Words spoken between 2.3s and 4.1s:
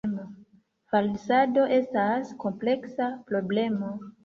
kompleksa problemo.